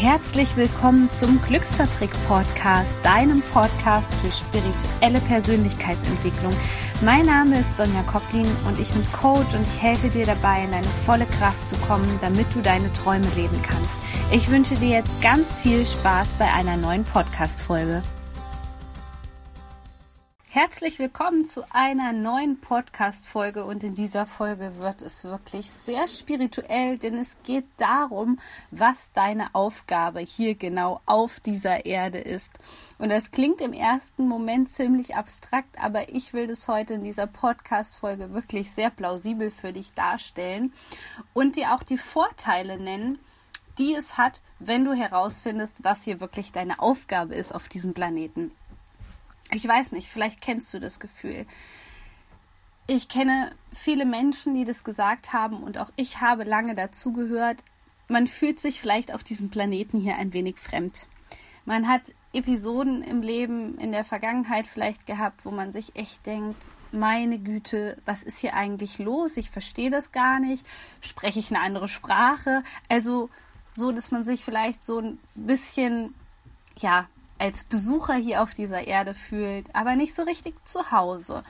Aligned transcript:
Herzlich 0.00 0.56
willkommen 0.56 1.10
zum 1.10 1.42
Glücksfabrik 1.42 2.12
Podcast, 2.28 2.94
deinem 3.02 3.42
Podcast 3.52 4.06
für 4.14 4.30
spirituelle 4.30 5.18
Persönlichkeitsentwicklung. 5.26 6.52
Mein 7.02 7.26
Name 7.26 7.58
ist 7.58 7.76
Sonja 7.76 8.04
Koplin 8.04 8.46
und 8.68 8.78
ich 8.78 8.92
bin 8.92 9.04
Coach 9.10 9.52
und 9.54 9.62
ich 9.62 9.82
helfe 9.82 10.08
dir 10.08 10.24
dabei, 10.24 10.62
in 10.62 10.70
deine 10.70 10.86
volle 10.86 11.26
Kraft 11.26 11.68
zu 11.68 11.74
kommen, 11.78 12.06
damit 12.20 12.46
du 12.54 12.60
deine 12.60 12.92
Träume 12.92 13.26
leben 13.34 13.60
kannst. 13.68 13.96
Ich 14.30 14.48
wünsche 14.48 14.76
dir 14.76 14.98
jetzt 14.98 15.20
ganz 15.20 15.56
viel 15.56 15.84
Spaß 15.84 16.34
bei 16.34 16.46
einer 16.46 16.76
neuen 16.76 17.02
Podcast-Folge. 17.04 18.00
Herzlich 20.60 20.98
willkommen 20.98 21.44
zu 21.44 21.62
einer 21.72 22.12
neuen 22.12 22.60
Podcast-Folge 22.60 23.64
und 23.64 23.84
in 23.84 23.94
dieser 23.94 24.26
Folge 24.26 24.80
wird 24.80 25.02
es 25.02 25.22
wirklich 25.22 25.70
sehr 25.70 26.08
spirituell, 26.08 26.98
denn 26.98 27.14
es 27.14 27.36
geht 27.44 27.64
darum, 27.76 28.40
was 28.72 29.12
deine 29.12 29.54
Aufgabe 29.54 30.18
hier 30.18 30.56
genau 30.56 31.00
auf 31.06 31.38
dieser 31.38 31.86
Erde 31.86 32.18
ist. 32.18 32.58
Und 32.98 33.10
das 33.10 33.30
klingt 33.30 33.60
im 33.60 33.72
ersten 33.72 34.26
Moment 34.26 34.72
ziemlich 34.72 35.14
abstrakt, 35.14 35.78
aber 35.80 36.12
ich 36.12 36.32
will 36.32 36.48
das 36.48 36.66
heute 36.66 36.94
in 36.94 37.04
dieser 37.04 37.28
Podcast-Folge 37.28 38.32
wirklich 38.32 38.72
sehr 38.72 38.90
plausibel 38.90 39.52
für 39.52 39.72
dich 39.72 39.92
darstellen 39.92 40.72
und 41.34 41.54
dir 41.54 41.72
auch 41.72 41.84
die 41.84 41.98
Vorteile 41.98 42.80
nennen, 42.80 43.20
die 43.78 43.94
es 43.94 44.18
hat, 44.18 44.42
wenn 44.58 44.84
du 44.84 44.92
herausfindest, 44.92 45.84
was 45.84 46.02
hier 46.02 46.18
wirklich 46.18 46.50
deine 46.50 46.80
Aufgabe 46.80 47.36
ist 47.36 47.54
auf 47.54 47.68
diesem 47.68 47.94
Planeten. 47.94 48.50
Ich 49.50 49.66
weiß 49.66 49.92
nicht, 49.92 50.08
vielleicht 50.08 50.40
kennst 50.40 50.72
du 50.74 50.80
das 50.80 51.00
Gefühl. 51.00 51.46
Ich 52.86 53.08
kenne 53.08 53.52
viele 53.72 54.06
Menschen, 54.06 54.54
die 54.54 54.64
das 54.64 54.84
gesagt 54.84 55.32
haben 55.32 55.62
und 55.62 55.78
auch 55.78 55.90
ich 55.96 56.20
habe 56.20 56.44
lange 56.44 56.74
dazugehört. 56.74 57.62
Man 58.08 58.26
fühlt 58.26 58.60
sich 58.60 58.80
vielleicht 58.80 59.12
auf 59.12 59.22
diesem 59.22 59.50
Planeten 59.50 60.00
hier 60.00 60.16
ein 60.16 60.32
wenig 60.32 60.58
fremd. 60.58 61.06
Man 61.66 61.86
hat 61.86 62.14
Episoden 62.32 63.02
im 63.02 63.20
Leben 63.20 63.76
in 63.76 63.92
der 63.92 64.04
Vergangenheit 64.04 64.66
vielleicht 64.66 65.06
gehabt, 65.06 65.44
wo 65.44 65.50
man 65.50 65.72
sich 65.72 65.96
echt 65.96 66.24
denkt, 66.24 66.70
meine 66.92 67.38
Güte, 67.38 67.98
was 68.06 68.22
ist 68.22 68.38
hier 68.38 68.54
eigentlich 68.54 68.98
los? 68.98 69.36
Ich 69.36 69.50
verstehe 69.50 69.90
das 69.90 70.12
gar 70.12 70.40
nicht. 70.40 70.64
Spreche 71.00 71.38
ich 71.38 71.50
eine 71.50 71.62
andere 71.62 71.88
Sprache? 71.88 72.62
Also 72.88 73.28
so, 73.74 73.92
dass 73.92 74.10
man 74.10 74.24
sich 74.24 74.44
vielleicht 74.44 74.84
so 74.84 74.98
ein 74.98 75.18
bisschen, 75.34 76.14
ja, 76.78 77.06
als 77.38 77.64
Besucher 77.64 78.14
hier 78.14 78.42
auf 78.42 78.54
dieser 78.54 78.86
Erde 78.86 79.14
fühlt, 79.14 79.74
aber 79.74 79.96
nicht 79.96 80.14
so 80.14 80.22
richtig 80.22 80.54
zu 80.66 80.90
Hause. 80.90 81.42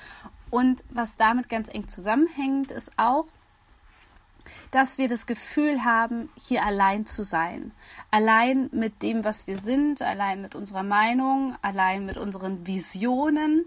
Und 0.51 0.85
was 0.91 1.17
damit 1.17 1.49
ganz 1.49 1.69
eng 1.69 1.89
zusammenhängt, 1.89 2.71
ist 2.71 2.93
auch, 2.97 3.27
dass 4.71 4.99
wir 4.99 5.09
das 5.09 5.27
Gefühl 5.27 5.85
haben, 5.85 6.31
hier 6.41 6.65
allein 6.65 7.07
zu 7.07 7.23
sein. 7.23 7.73
Allein 8.11 8.69
mit 8.73 9.03
dem, 9.03 9.25
was 9.25 9.47
wir 9.47 9.59
sind, 9.59 10.03
allein 10.03 10.43
mit 10.43 10.55
unserer 10.55 10.83
Meinung, 10.83 11.57
allein 11.63 12.07
mit 12.07 12.19
unseren 12.19 12.67
Visionen, 12.67 13.65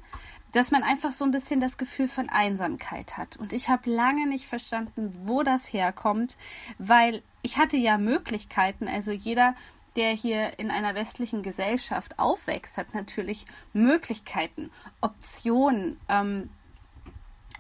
dass 0.52 0.72
man 0.72 0.84
einfach 0.84 1.12
so 1.12 1.24
ein 1.24 1.32
bisschen 1.32 1.62
das 1.62 1.78
Gefühl 1.78 2.08
von 2.08 2.30
Einsamkeit 2.30 3.18
hat. 3.18 3.38
Und 3.38 3.54
ich 3.54 3.70
habe 3.70 3.90
lange 3.90 4.28
nicht 4.28 4.46
verstanden, 4.46 5.14
wo 5.24 5.44
das 5.44 5.72
herkommt, 5.72 6.38
weil 6.78 7.22
ich 7.42 7.58
hatte 7.58 7.78
ja 7.78 7.98
Möglichkeiten, 7.98 8.88
also 8.88 9.12
jeder 9.12 9.56
der 9.96 10.12
hier 10.12 10.58
in 10.60 10.72
einer 10.72 10.96
westlichen 10.96 11.44
Gesellschaft 11.44 12.18
aufwächst, 12.18 12.78
hat 12.78 12.94
natürlich 12.94 13.46
Möglichkeiten, 13.74 14.72
Optionen. 15.02 16.00
Ähm, 16.08 16.50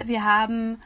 wir 0.04 0.24
haben 0.24 0.82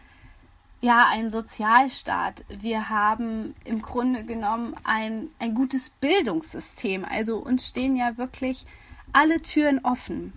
ja 0.82 1.06
einen 1.10 1.32
Sozialstaat. 1.32 2.46
Wir 2.50 2.90
haben 2.90 3.56
im 3.64 3.82
Grunde 3.82 4.23
genommen 4.23 4.76
ein, 4.84 5.30
ein 5.40 5.54
gutes 5.54 5.90
Bildungssystem. 5.90 7.06
Also 7.06 7.38
uns 7.38 7.68
stehen 7.68 7.96
ja 7.96 8.18
wirklich 8.18 8.66
alle 9.14 9.42
Türen 9.42 9.80
offen. 9.84 10.34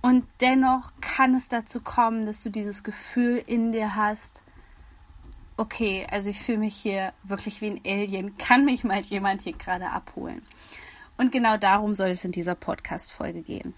Und 0.00 0.26
dennoch 0.40 0.92
kann 1.00 1.34
es 1.34 1.48
dazu 1.48 1.80
kommen, 1.80 2.26
dass 2.26 2.40
du 2.40 2.50
dieses 2.50 2.82
Gefühl 2.82 3.42
in 3.46 3.72
dir 3.72 3.94
hast, 3.94 4.42
okay, 5.56 6.06
also 6.10 6.30
ich 6.30 6.40
fühle 6.40 6.58
mich 6.58 6.74
hier 6.74 7.12
wirklich 7.22 7.60
wie 7.60 7.70
ein 7.70 7.80
Alien. 7.84 8.36
Kann 8.38 8.64
mich 8.64 8.84
mal 8.84 9.00
jemand 9.00 9.42
hier 9.42 9.52
gerade 9.52 9.90
abholen? 9.90 10.42
Und 11.16 11.32
genau 11.32 11.56
darum 11.56 11.94
soll 11.94 12.10
es 12.10 12.24
in 12.24 12.32
dieser 12.32 12.54
Podcast-Folge 12.54 13.42
gehen. 13.42 13.74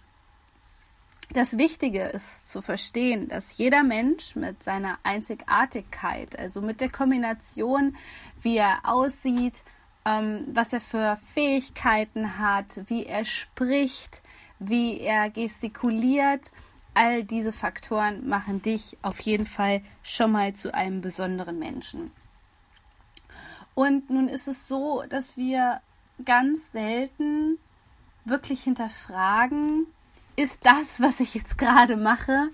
Das 1.32 1.58
Wichtige 1.58 2.02
ist 2.02 2.48
zu 2.48 2.62
verstehen, 2.62 3.28
dass 3.28 3.56
jeder 3.56 3.82
Mensch 3.82 4.36
mit 4.36 4.62
seiner 4.62 4.98
Einzigartigkeit, 5.02 6.38
also 6.38 6.60
mit 6.60 6.80
der 6.80 6.90
Kombination, 6.90 7.96
wie 8.40 8.58
er 8.58 8.80
aussieht, 8.84 9.64
ähm, 10.04 10.44
was 10.52 10.72
er 10.72 10.80
für 10.80 11.16
Fähigkeiten 11.16 12.38
hat, 12.38 12.88
wie 12.88 13.06
er 13.06 13.24
spricht, 13.24 14.22
wie 14.58 15.00
er 15.00 15.30
gestikuliert, 15.30 16.50
all 16.94 17.24
diese 17.24 17.52
Faktoren 17.52 18.28
machen 18.28 18.62
dich 18.62 18.96
auf 19.02 19.20
jeden 19.20 19.46
Fall 19.46 19.82
schon 20.02 20.32
mal 20.32 20.54
zu 20.54 20.72
einem 20.72 21.00
besonderen 21.00 21.58
Menschen. 21.58 22.10
Und 23.74 24.08
nun 24.10 24.28
ist 24.28 24.48
es 24.48 24.68
so, 24.68 25.02
dass 25.08 25.36
wir 25.36 25.80
ganz 26.24 26.72
selten 26.72 27.58
wirklich 28.24 28.62
hinterfragen, 28.62 29.86
ist 30.36 30.64
das, 30.64 31.00
was 31.00 31.20
ich 31.20 31.34
jetzt 31.34 31.58
gerade 31.58 31.96
mache, 31.96 32.50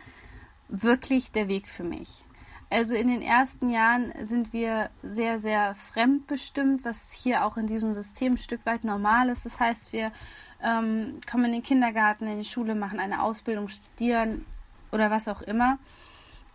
wirklich 0.68 1.30
der 1.32 1.48
Weg 1.48 1.68
für 1.68 1.84
mich? 1.84 2.24
Also 2.70 2.94
in 2.94 3.08
den 3.08 3.20
ersten 3.20 3.68
Jahren 3.70 4.12
sind 4.22 4.52
wir 4.52 4.90
sehr, 5.02 5.40
sehr 5.40 5.74
fremdbestimmt, 5.74 6.84
was 6.84 7.12
hier 7.12 7.44
auch 7.44 7.56
in 7.56 7.66
diesem 7.66 7.92
System 7.92 8.34
ein 8.34 8.38
Stück 8.38 8.64
weit 8.64 8.84
normal 8.84 9.28
ist. 9.28 9.44
Das 9.44 9.58
heißt, 9.58 9.92
wir 9.92 10.12
ähm, 10.62 11.20
kommen 11.28 11.46
in 11.46 11.52
den 11.52 11.62
Kindergarten, 11.64 12.28
in 12.28 12.38
die 12.38 12.44
Schule, 12.44 12.76
machen 12.76 13.00
eine 13.00 13.22
Ausbildung, 13.22 13.66
studieren 13.66 14.46
oder 14.92 15.10
was 15.10 15.26
auch 15.26 15.42
immer. 15.42 15.78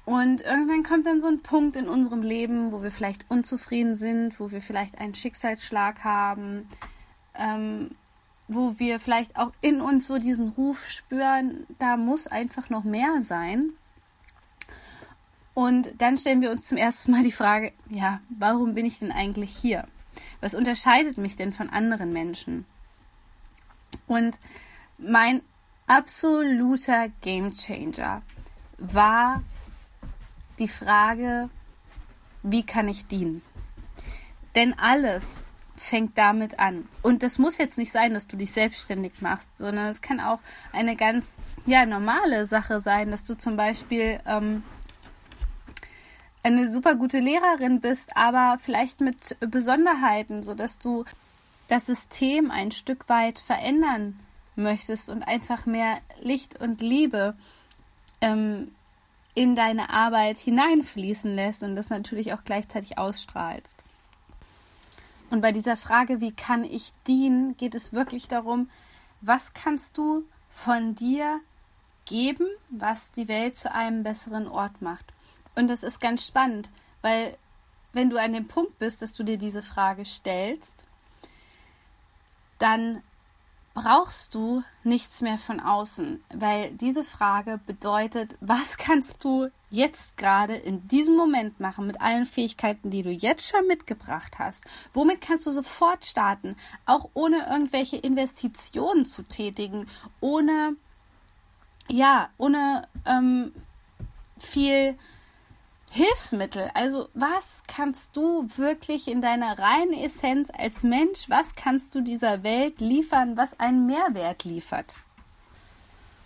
Und 0.06 0.42
irgendwann 0.42 0.84
kommt 0.84 1.06
dann 1.06 1.20
so 1.20 1.28
ein 1.28 1.42
Punkt 1.42 1.76
in 1.76 1.90
unserem 1.90 2.22
Leben, 2.22 2.72
wo 2.72 2.82
wir 2.82 2.92
vielleicht 2.92 3.26
unzufrieden 3.30 3.96
sind, 3.96 4.40
wo 4.40 4.52
wir 4.52 4.62
vielleicht 4.62 5.00
einen 5.00 5.16
Schicksalsschlag 5.16 6.04
haben, 6.04 6.70
ähm, 7.34 7.92
wo 8.48 8.80
wir 8.80 9.00
vielleicht 9.00 9.36
auch 9.36 9.52
in 9.62 9.82
uns 9.82 10.08
so 10.08 10.20
diesen 10.20 10.50
Ruf 10.50 10.88
spüren, 10.88 11.66
da 11.80 11.98
muss 11.98 12.28
einfach 12.28 12.70
noch 12.70 12.84
mehr 12.84 13.24
sein. 13.24 13.72
Und 15.56 15.90
dann 16.00 16.18
stellen 16.18 16.42
wir 16.42 16.52
uns 16.52 16.68
zum 16.68 16.78
ersten 16.78 17.12
Mal 17.12 17.24
die 17.24 17.32
Frage, 17.32 17.72
ja, 17.90 18.20
warum 18.30 18.76
bin 18.76 18.86
ich 18.86 19.00
denn 19.00 19.12
eigentlich 19.12 19.56
hier? 19.56 19.88
Was 20.42 20.54
unterscheidet 20.54 21.18
mich 21.18 21.38
denn 21.38 21.54
von 21.54 21.70
anderen 21.70 22.12
Menschen? 22.12 22.66
Und 24.06 24.38
mein 24.98 25.42
absoluter 25.88 27.08
Gamechanger 27.22 28.22
war 28.78 29.44
die 30.60 30.68
Frage, 30.68 31.50
wie 32.44 32.66
kann 32.66 32.90
ich 32.90 33.08
dienen? 33.08 33.42
Denn 34.56 34.78
alles 34.78 35.46
fängt 35.78 36.18
damit 36.18 36.60
an. 36.60 36.88
Und 37.02 37.24
das 37.24 37.38
muss 37.38 37.58
jetzt 37.58 37.78
nicht 37.78 37.94
sein, 37.94 38.14
dass 38.14 38.28
du 38.28 38.36
dich 38.36 38.52
selbstständig 38.52 39.22
machst, 39.22 39.58
sondern 39.58 39.88
es 39.88 40.02
kann 40.02 40.20
auch 40.20 40.40
eine 40.74 40.98
ganz 40.98 41.38
ja, 41.66 41.86
normale 41.86 42.46
Sache 42.46 42.82
sein, 42.82 43.12
dass 43.12 43.24
du 43.24 43.36
zum 43.38 43.56
Beispiel 43.56 44.20
ähm, 44.26 44.64
eine 46.46 46.68
super 46.70 46.94
gute 46.94 47.20
Lehrerin 47.20 47.82
bist, 47.82 48.16
aber 48.16 48.58
vielleicht 48.60 49.02
mit 49.02 49.36
Besonderheiten, 49.40 50.44
sodass 50.44 50.78
du 50.78 51.04
das 51.68 51.88
System 51.88 52.52
ein 52.52 52.72
Stück 52.72 53.10
weit 53.10 53.40
verändern 53.40 54.20
möchtest 54.56 55.10
und 55.10 55.24
einfach 55.24 55.66
mehr 55.66 55.98
Licht 56.22 56.62
und 56.62 56.82
Liebe 56.82 57.36
ähm, 58.22 58.76
in 59.34 59.56
deine 59.56 59.90
Arbeit 59.90 60.38
hineinfließen 60.38 61.34
lässt 61.34 61.64
und 61.64 61.76
das 61.76 61.90
natürlich 61.90 62.32
auch 62.32 62.44
gleichzeitig 62.46 63.00
ausstrahlst. 63.00 63.84
Und 65.32 65.42
bei 65.42 65.52
dieser 65.52 65.78
Frage, 65.78 66.22
wie 66.22 66.32
kann 66.32 66.64
ich 66.64 66.94
dienen, 67.08 67.58
geht 67.58 67.74
es 67.74 67.92
wirklich 67.92 68.28
darum, 68.28 68.70
was 69.22 69.54
kannst 69.56 69.98
du 69.98 70.24
von 70.52 70.94
dir 70.94 71.40
geben, 72.06 72.46
was 72.70 73.12
die 73.12 73.28
Welt 73.28 73.58
zu 73.58 73.74
einem 73.74 74.04
besseren 74.04 74.48
Ort 74.48 74.84
macht. 74.84 75.15
Und 75.56 75.68
das 75.68 75.84
ist 75.84 76.00
ganz 76.00 76.26
spannend, 76.26 76.70
weil 77.02 77.38
wenn 77.94 78.10
du 78.10 78.22
an 78.22 78.34
dem 78.34 78.48
Punkt 78.48 78.78
bist, 78.78 79.02
dass 79.02 79.14
du 79.14 79.24
dir 79.24 79.38
diese 79.38 79.62
Frage 79.62 80.06
stellst, 80.06 80.86
dann 82.58 83.02
brauchst 83.74 84.34
du 84.34 84.64
nichts 84.84 85.22
mehr 85.22 85.38
von 85.38 85.60
außen, 85.60 86.24
weil 86.34 86.72
diese 86.72 87.04
Frage 87.04 87.60
bedeutet, 87.66 88.36
was 88.40 88.78
kannst 88.78 89.24
du 89.24 89.50
jetzt 89.70 90.16
gerade 90.18 90.56
in 90.56 90.88
diesem 90.88 91.16
Moment 91.16 91.60
machen 91.60 91.86
mit 91.86 92.00
allen 92.00 92.26
Fähigkeiten, 92.26 92.90
die 92.90 93.04
du 93.04 93.12
jetzt 93.12 93.48
schon 93.48 93.68
mitgebracht 93.68 94.40
hast? 94.40 94.64
Womit 94.94 95.20
kannst 95.20 95.46
du 95.46 95.52
sofort 95.52 96.06
starten, 96.06 96.56
auch 96.86 97.10
ohne 97.14 97.48
irgendwelche 97.50 97.98
Investitionen 97.98 99.06
zu 99.06 99.24
tätigen, 99.24 99.88
ohne 100.22 100.78
ja, 101.88 102.30
ohne 102.38 102.88
ähm, 103.06 103.54
viel 104.40 104.98
Hilfsmittel. 105.96 106.72
Also 106.74 107.08
was 107.14 107.64
kannst 107.70 108.18
du 108.18 108.46
wirklich 108.58 109.08
in 109.08 109.22
deiner 109.22 109.58
reinen 109.58 109.94
Essenz 109.94 110.50
als 110.52 110.84
Mensch, 110.84 111.30
was 111.30 111.56
kannst 111.56 111.96
du 111.96 112.02
dieser 112.02 112.44
Welt 112.44 112.82
liefern, 112.82 113.38
was 113.38 113.58
einen 113.62 113.86
Mehrwert 113.86 114.44
liefert? 114.44 114.98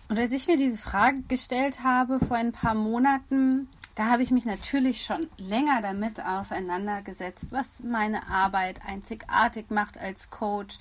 Und 0.07 0.17
als 0.17 0.31
ich 0.31 0.47
mir 0.47 0.57
diese 0.57 0.79
Frage 0.79 1.21
gestellt 1.27 1.83
habe 1.83 2.17
vor 2.17 2.35
ein 2.35 2.51
paar 2.51 2.73
Monaten, 2.73 3.69
da 3.93 4.05
habe 4.05 4.23
ich 4.23 4.31
mich 4.31 4.45
natürlich 4.45 5.03
schon 5.03 5.29
länger 5.37 5.83
damit 5.83 6.19
auseinandergesetzt, 6.19 7.51
was 7.51 7.83
meine 7.83 8.27
Arbeit 8.27 8.79
einzigartig 8.87 9.69
macht 9.69 9.99
als 9.99 10.31
Coach, 10.31 10.79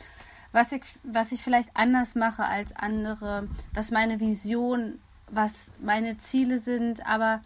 was 0.53 0.73
ich, 0.73 0.81
was 1.03 1.33
ich 1.33 1.43
vielleicht 1.43 1.69
anders 1.75 2.15
mache 2.15 2.43
als 2.43 2.75
andere, 2.75 3.49
was 3.75 3.91
meine 3.91 4.19
Vision, 4.19 4.99
was 5.31 5.73
meine 5.79 6.17
Ziele 6.17 6.59
sind, 6.59 7.05
aber 7.05 7.43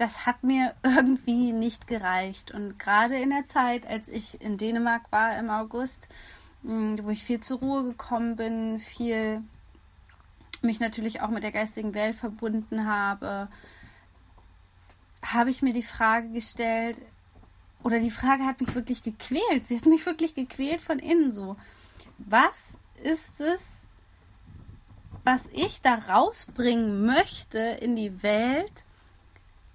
das 0.00 0.24
hat 0.24 0.42
mir 0.42 0.74
irgendwie 0.82 1.52
nicht 1.52 1.86
gereicht. 1.86 2.52
Und 2.52 2.78
gerade 2.78 3.16
in 3.16 3.30
der 3.30 3.44
Zeit, 3.44 3.86
als 3.86 4.08
ich 4.08 4.40
in 4.40 4.56
Dänemark 4.56 5.12
war 5.12 5.38
im 5.38 5.50
August, 5.50 6.08
hm, 6.62 6.98
wo 7.02 7.10
ich 7.10 7.22
viel 7.22 7.40
zur 7.40 7.58
Ruhe 7.58 7.84
gekommen 7.84 8.36
bin, 8.36 8.78
viel 8.78 9.42
mich 10.62 10.80
natürlich 10.80 11.20
auch 11.20 11.28
mit 11.28 11.42
der 11.42 11.52
geistigen 11.52 11.94
Welt 11.94 12.16
verbunden 12.16 12.86
habe, 12.86 13.48
habe 15.24 15.50
ich 15.50 15.62
mir 15.62 15.72
die 15.72 15.82
Frage 15.82 16.30
gestellt, 16.30 16.96
oder 17.82 17.98
die 17.98 18.10
Frage 18.10 18.44
hat 18.44 18.60
mich 18.60 18.74
wirklich 18.74 19.02
gequält. 19.02 19.66
Sie 19.66 19.76
hat 19.76 19.86
mich 19.86 20.04
wirklich 20.04 20.34
gequält 20.34 20.82
von 20.82 20.98
innen 20.98 21.32
so. 21.32 21.56
Was 22.18 22.78
ist 23.02 23.40
es, 23.40 23.86
was 25.24 25.48
ich 25.52 25.80
da 25.80 25.94
rausbringen 25.94 27.06
möchte 27.06 27.58
in 27.58 27.96
die 27.96 28.22
Welt, 28.22 28.84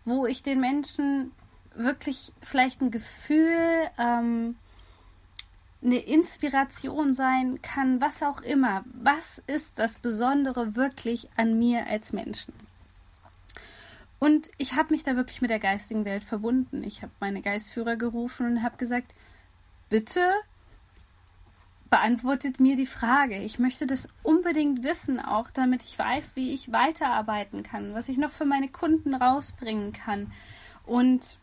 wo 0.06 0.26
ich 0.26 0.44
den 0.44 0.60
Menschen 0.60 1.32
wirklich 1.76 2.32
vielleicht 2.42 2.82
ein 2.82 2.92
Gefühl, 2.92 3.90
ähm, 3.98 4.56
eine 5.84 5.98
Inspiration 5.98 7.14
sein 7.14 7.62
kann, 7.62 8.02
was 8.02 8.24
auch 8.24 8.42
immer. 8.42 8.84
Was 8.94 9.44
ist 9.46 9.78
das 9.78 9.98
Besondere 9.98 10.76
wirklich 10.76 11.30
an 11.36 11.60
mir 11.60 11.88
als 11.88 12.14
Menschen? 12.14 12.54
Und 14.18 14.50
ich 14.58 14.76
habe 14.76 14.94
mich 14.94 15.04
da 15.04 15.16
wirklich 15.16 15.42
mit 15.42 15.52
der 15.52 15.60
geistigen 15.60 16.06
Welt 16.06 16.24
verbunden. 16.24 16.84
Ich 16.84 17.02
habe 17.02 17.12
meine 17.20 17.42
Geistführer 17.42 17.96
gerufen 17.98 18.48
und 18.48 18.64
habe 18.64 18.78
gesagt, 18.78 19.14
bitte 19.90 20.22
beantwortet 21.96 22.60
mir 22.60 22.76
die 22.76 22.86
Frage. 22.86 23.38
Ich 23.38 23.58
möchte 23.58 23.88
das 23.88 24.10
unbedingt 24.22 24.84
wissen, 24.84 25.18
auch 25.18 25.50
damit 25.50 25.82
ich 25.82 25.98
weiß, 25.98 26.36
wie 26.36 26.54
ich 26.54 26.74
weiterarbeiten 26.74 27.64
kann, 27.64 27.94
was 27.94 28.10
ich 28.10 28.18
noch 28.18 28.32
für 28.32 28.44
meine 28.44 28.68
Kunden 28.68 29.16
rausbringen 29.16 29.94
kann. 29.94 30.30
Und 30.86 31.38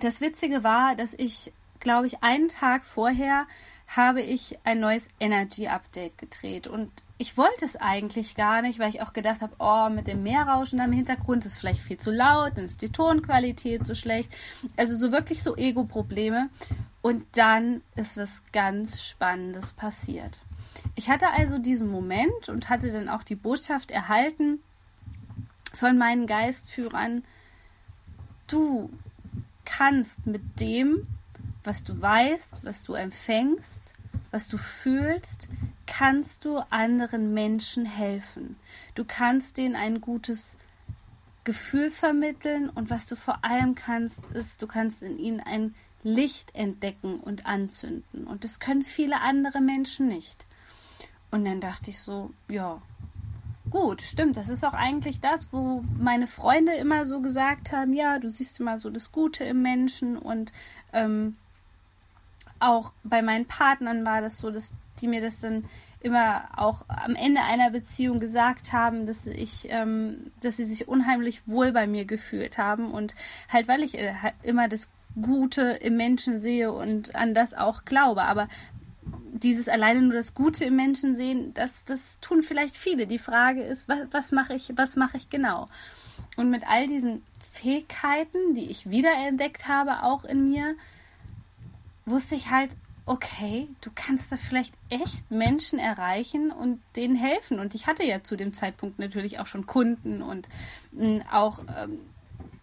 das 0.00 0.20
Witzige 0.20 0.64
war, 0.64 0.96
dass 0.96 1.14
ich, 1.14 1.52
glaube 1.78 2.08
ich, 2.08 2.24
einen 2.24 2.48
Tag 2.48 2.82
vorher 2.82 3.46
habe 3.86 4.22
ich 4.22 4.58
ein 4.64 4.80
neues 4.80 5.06
Energy 5.20 5.68
Update 5.68 6.18
gedreht 6.18 6.66
und 6.66 6.90
ich 7.18 7.38
wollte 7.38 7.64
es 7.64 7.76
eigentlich 7.76 8.34
gar 8.34 8.60
nicht, 8.60 8.80
weil 8.80 8.88
ich 8.88 9.02
auch 9.02 9.12
gedacht 9.12 9.40
habe, 9.40 9.54
oh, 9.60 9.88
mit 9.88 10.08
dem 10.08 10.24
Meerrauschen 10.24 10.80
im 10.80 10.90
Hintergrund 10.90 11.46
ist 11.46 11.58
vielleicht 11.58 11.80
viel 11.80 11.98
zu 11.98 12.10
laut, 12.10 12.52
dann 12.56 12.64
ist 12.64 12.82
die 12.82 12.88
Tonqualität 12.88 13.86
so 13.86 13.94
schlecht. 13.94 14.34
Also 14.76 14.96
so 14.96 15.12
wirklich 15.12 15.44
so 15.44 15.56
Ego-Probleme. 15.56 16.48
Und 17.04 17.26
dann 17.32 17.82
ist 17.96 18.16
was 18.16 18.42
ganz 18.50 19.02
Spannendes 19.02 19.74
passiert. 19.74 20.40
Ich 20.94 21.10
hatte 21.10 21.28
also 21.32 21.58
diesen 21.58 21.90
Moment 21.90 22.48
und 22.48 22.70
hatte 22.70 22.90
dann 22.90 23.10
auch 23.10 23.22
die 23.22 23.34
Botschaft 23.34 23.90
erhalten 23.90 24.60
von 25.74 25.98
meinen 25.98 26.26
Geistführern, 26.26 27.22
du 28.46 28.88
kannst 29.66 30.26
mit 30.26 30.58
dem, 30.58 31.02
was 31.62 31.84
du 31.84 32.00
weißt, 32.00 32.64
was 32.64 32.84
du 32.84 32.94
empfängst, 32.94 33.92
was 34.30 34.48
du 34.48 34.56
fühlst, 34.56 35.50
kannst 35.86 36.46
du 36.46 36.56
anderen 36.70 37.34
Menschen 37.34 37.84
helfen. 37.84 38.56
Du 38.94 39.04
kannst 39.04 39.58
denen 39.58 39.76
ein 39.76 40.00
gutes 40.00 40.56
Gefühl 41.44 41.90
vermitteln 41.90 42.70
und 42.70 42.88
was 42.88 43.04
du 43.04 43.14
vor 43.14 43.44
allem 43.44 43.74
kannst, 43.74 44.24
ist, 44.28 44.62
du 44.62 44.66
kannst 44.66 45.02
in 45.02 45.18
ihnen 45.18 45.40
ein 45.40 45.74
Licht 46.04 46.54
entdecken 46.54 47.18
und 47.18 47.46
anzünden. 47.46 48.26
Und 48.26 48.44
das 48.44 48.60
können 48.60 48.82
viele 48.82 49.20
andere 49.20 49.60
Menschen 49.60 50.06
nicht. 50.06 50.46
Und 51.30 51.44
dann 51.44 51.60
dachte 51.60 51.90
ich 51.90 51.98
so, 51.98 52.30
ja, 52.48 52.80
gut, 53.70 54.02
stimmt, 54.02 54.36
das 54.36 54.48
ist 54.48 54.64
auch 54.64 54.74
eigentlich 54.74 55.20
das, 55.20 55.52
wo 55.52 55.82
meine 55.98 56.28
Freunde 56.28 56.74
immer 56.74 57.06
so 57.06 57.20
gesagt 57.20 57.72
haben, 57.72 57.92
ja, 57.92 58.20
du 58.20 58.30
siehst 58.30 58.60
immer 58.60 58.78
so 58.78 58.90
das 58.90 59.10
Gute 59.10 59.42
im 59.42 59.62
Menschen 59.62 60.16
und 60.16 60.52
ähm, 60.92 61.36
auch 62.60 62.92
bei 63.02 63.20
meinen 63.20 63.46
Partnern 63.46 64.04
war 64.04 64.20
das 64.20 64.38
so, 64.38 64.50
dass 64.50 64.72
die 65.00 65.08
mir 65.08 65.20
das 65.20 65.40
dann 65.40 65.64
immer 66.00 66.48
auch 66.54 66.84
am 66.86 67.16
Ende 67.16 67.40
einer 67.40 67.70
Beziehung 67.70 68.20
gesagt 68.20 68.72
haben, 68.72 69.06
dass 69.06 69.26
ich, 69.26 69.66
ähm, 69.70 70.30
dass 70.40 70.58
sie 70.58 70.66
sich 70.66 70.86
unheimlich 70.86 71.48
wohl 71.48 71.72
bei 71.72 71.86
mir 71.86 72.04
gefühlt 72.04 72.58
haben 72.58 72.92
und 72.92 73.14
halt, 73.48 73.68
weil 73.68 73.82
ich 73.82 73.98
äh, 73.98 74.14
immer 74.42 74.68
das 74.68 74.88
Gute 75.20 75.62
im 75.62 75.96
Menschen 75.96 76.40
sehe 76.40 76.72
und 76.72 77.14
an 77.14 77.34
das 77.34 77.54
auch 77.54 77.84
glaube. 77.84 78.22
Aber 78.22 78.48
dieses 79.32 79.68
alleine 79.68 80.02
nur 80.02 80.14
das 80.14 80.34
Gute 80.34 80.64
im 80.64 80.76
Menschen 80.76 81.14
sehen, 81.14 81.52
das, 81.54 81.84
das 81.84 82.18
tun 82.20 82.42
vielleicht 82.42 82.76
viele. 82.76 83.06
Die 83.06 83.18
Frage 83.18 83.62
ist, 83.62 83.88
was, 83.88 84.00
was 84.10 84.32
mache 84.32 84.54
ich, 84.54 84.72
was 84.76 84.96
mache 84.96 85.16
ich 85.16 85.28
genau? 85.28 85.68
Und 86.36 86.50
mit 86.50 86.66
all 86.68 86.86
diesen 86.86 87.22
Fähigkeiten, 87.40 88.54
die 88.54 88.70
ich 88.70 88.90
wiederentdeckt 88.90 89.68
habe, 89.68 90.02
auch 90.02 90.24
in 90.24 90.48
mir, 90.48 90.74
wusste 92.06 92.34
ich 92.34 92.50
halt, 92.50 92.70
okay, 93.06 93.68
du 93.82 93.90
kannst 93.94 94.32
da 94.32 94.36
vielleicht 94.36 94.74
echt 94.88 95.30
Menschen 95.30 95.78
erreichen 95.78 96.50
und 96.50 96.80
denen 96.96 97.16
helfen. 97.16 97.58
Und 97.58 97.74
ich 97.74 97.86
hatte 97.86 98.04
ja 98.04 98.22
zu 98.22 98.36
dem 98.36 98.54
Zeitpunkt 98.54 98.98
natürlich 98.98 99.38
auch 99.38 99.46
schon 99.46 99.66
Kunden 99.66 100.22
und 100.22 100.48
äh, 100.98 101.20
auch 101.30 101.60
ähm, 101.76 102.00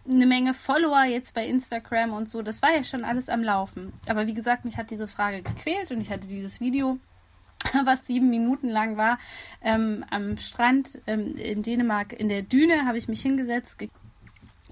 eine 0.08 0.26
Menge 0.26 0.54
Follower 0.54 1.04
jetzt 1.04 1.34
bei 1.34 1.46
Instagram 1.46 2.12
und 2.12 2.28
so. 2.28 2.42
Das 2.42 2.62
war 2.62 2.74
ja 2.74 2.84
schon 2.84 3.04
alles 3.04 3.28
am 3.28 3.42
Laufen. 3.42 3.92
Aber 4.08 4.26
wie 4.26 4.34
gesagt, 4.34 4.64
mich 4.64 4.76
hat 4.76 4.90
diese 4.90 5.06
Frage 5.06 5.42
gequält 5.42 5.90
und 5.90 6.00
ich 6.00 6.10
hatte 6.10 6.26
dieses 6.26 6.60
Video, 6.60 6.98
was 7.84 8.06
sieben 8.06 8.30
Minuten 8.30 8.68
lang 8.68 8.96
war, 8.96 9.18
ähm, 9.62 10.04
am 10.10 10.36
Strand 10.38 11.00
ähm, 11.06 11.36
in 11.36 11.62
Dänemark 11.62 12.12
in 12.12 12.28
der 12.28 12.42
Düne, 12.42 12.86
habe 12.86 12.98
ich 12.98 13.08
mich 13.08 13.22
hingesetzt, 13.22 13.78
ge 13.78 13.88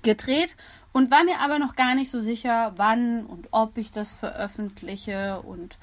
gedreht 0.03 0.57
und 0.95 1.11
war 1.11 1.25
mir 1.25 1.41
aber 1.41 1.59
noch 1.59 1.77
gar 1.77 1.95
nicht 1.95 2.11
so 2.11 2.23
sicher, 2.23 2.73
wann 2.77 3.27
und 3.27 3.49
ob 3.51 3.77
ich 3.77 3.93
das 3.93 4.15
veröffentliche 4.15 5.43
und 5.43 5.77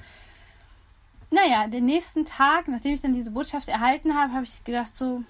naja, 1.30 1.68
den 1.68 1.84
nächsten 1.84 2.24
Tag, 2.24 2.66
nachdem 2.66 2.94
ich 2.94 3.00
dann 3.00 3.12
diese 3.12 3.30
Botschaft 3.30 3.68
erhalten 3.68 4.16
habe, 4.16 4.32
habe 4.32 4.44
ich 4.44 4.64
gedacht 4.64 4.96
so, 4.96 5.22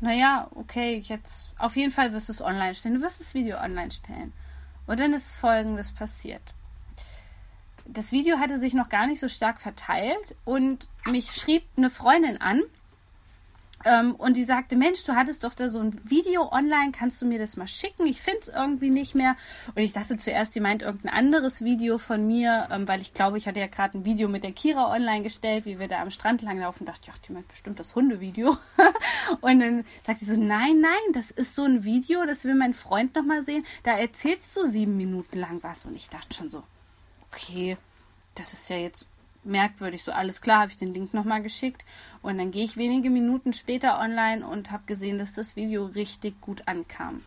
naja, 0.00 0.48
okay, 0.54 1.02
jetzt 1.04 1.54
auf 1.58 1.76
jeden 1.76 1.92
Fall 1.92 2.12
wirst 2.12 2.28
du 2.28 2.32
es 2.32 2.42
online 2.42 2.74
stellen. 2.74 2.96
Du 2.96 3.02
wirst 3.02 3.20
das 3.20 3.34
Video 3.34 3.58
online 3.58 3.90
stellen. 3.90 4.32
Und 4.86 5.00
dann 5.00 5.12
ist 5.12 5.32
Folgendes 5.32 5.92
passiert. 5.92 6.54
Das 7.86 8.12
Video 8.12 8.38
hatte 8.38 8.58
sich 8.58 8.74
noch 8.74 8.88
gar 8.88 9.06
nicht 9.06 9.20
so 9.20 9.28
stark 9.28 9.60
verteilt 9.60 10.34
und 10.44 10.88
mich 11.06 11.32
schrieb 11.32 11.62
eine 11.76 11.90
Freundin 11.90 12.40
an, 12.40 12.62
und 14.18 14.36
die 14.36 14.42
sagte, 14.42 14.76
Mensch, 14.76 15.04
du 15.04 15.14
hattest 15.14 15.44
doch 15.44 15.54
da 15.54 15.68
so 15.68 15.78
ein 15.78 16.00
Video 16.04 16.50
online, 16.50 16.92
kannst 16.92 17.22
du 17.22 17.26
mir 17.26 17.38
das 17.38 17.56
mal 17.56 17.66
schicken? 17.66 18.06
Ich 18.06 18.20
finde 18.20 18.40
es 18.40 18.48
irgendwie 18.48 18.90
nicht 18.90 19.14
mehr. 19.14 19.36
Und 19.74 19.82
ich 19.82 19.92
dachte 19.92 20.16
zuerst, 20.16 20.54
die 20.54 20.60
meint 20.60 20.82
irgendein 20.82 21.12
anderes 21.12 21.62
Video 21.62 21.98
von 21.98 22.26
mir, 22.26 22.68
ähm, 22.70 22.88
weil 22.88 23.00
ich 23.00 23.14
glaube, 23.14 23.38
ich 23.38 23.46
hatte 23.46 23.60
ja 23.60 23.68
gerade 23.68 23.98
ein 23.98 24.04
Video 24.04 24.28
mit 24.28 24.44
der 24.44 24.52
Kira 24.52 24.92
online 24.92 25.22
gestellt, 25.22 25.64
wie 25.66 25.78
wir 25.78 25.88
da 25.88 26.02
am 26.02 26.10
Strand 26.10 26.42
langlaufen. 26.42 26.86
Und 26.86 26.92
dachte 26.92 27.02
ich, 27.04 27.10
ach, 27.12 27.18
die 27.18 27.32
meint 27.32 27.48
bestimmt 27.48 27.78
das 27.78 27.94
Hundevideo. 27.94 28.56
und 29.40 29.60
dann 29.60 29.84
sagte 30.04 30.24
sie 30.24 30.34
so, 30.34 30.40
nein, 30.40 30.80
nein, 30.80 31.12
das 31.12 31.30
ist 31.30 31.54
so 31.54 31.64
ein 31.64 31.84
Video, 31.84 32.26
das 32.26 32.44
will 32.44 32.54
mein 32.54 32.74
Freund 32.74 33.14
nochmal 33.14 33.42
sehen. 33.42 33.64
Da 33.84 33.92
erzählst 33.92 34.56
du 34.56 34.64
sieben 34.64 34.96
Minuten 34.96 35.38
lang 35.38 35.62
was. 35.62 35.86
Und 35.86 35.94
ich 35.94 36.08
dachte 36.08 36.34
schon 36.34 36.50
so, 36.50 36.62
okay, 37.30 37.76
das 38.34 38.52
ist 38.52 38.68
ja 38.68 38.76
jetzt 38.76 39.06
merkwürdig. 39.46 40.04
So, 40.04 40.12
alles 40.12 40.40
klar, 40.40 40.60
habe 40.60 40.70
ich 40.70 40.76
den 40.76 40.92
Link 40.92 41.14
nochmal 41.14 41.42
geschickt. 41.42 41.84
Und 42.22 42.38
dann 42.38 42.50
gehe 42.50 42.64
ich 42.64 42.76
wenige 42.76 43.10
Minuten 43.10 43.52
später 43.52 43.98
online 43.98 44.46
und 44.46 44.70
habe 44.70 44.84
gesehen, 44.86 45.18
dass 45.18 45.32
das 45.32 45.56
Video 45.56 45.86
richtig 45.86 46.40
gut 46.40 46.62
ankam. 46.66 47.22